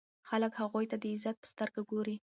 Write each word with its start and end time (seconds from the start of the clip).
خلک 0.29 0.53
هغوی 0.61 0.85
ته 0.91 0.97
د 0.99 1.03
عزت 1.13 1.35
په 1.41 1.47
سترګه 1.53 1.81
ګوري. 1.91 2.15